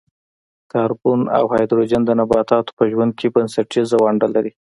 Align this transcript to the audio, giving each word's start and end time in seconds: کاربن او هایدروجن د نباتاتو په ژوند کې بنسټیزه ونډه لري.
کاربن 0.71 1.19
او 1.37 1.43
هایدروجن 1.53 2.01
د 2.05 2.11
نباتاتو 2.19 2.75
په 2.77 2.83
ژوند 2.91 3.11
کې 3.19 3.27
بنسټیزه 3.35 3.97
ونډه 4.03 4.27
لري. 4.35 4.51